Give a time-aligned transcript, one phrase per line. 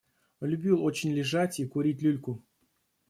[0.39, 2.41] Любил очень лежать и курить люльку.